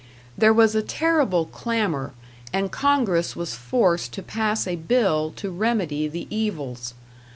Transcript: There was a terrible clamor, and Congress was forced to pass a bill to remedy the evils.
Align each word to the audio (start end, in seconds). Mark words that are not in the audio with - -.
There 0.35 0.51
was 0.51 0.73
a 0.73 0.81
terrible 0.81 1.45
clamor, 1.45 2.13
and 2.51 2.71
Congress 2.71 3.35
was 3.35 3.53
forced 3.53 4.11
to 4.13 4.23
pass 4.23 4.65
a 4.65 4.75
bill 4.75 5.31
to 5.35 5.51
remedy 5.51 6.07
the 6.07 6.25
evils. 6.35 6.95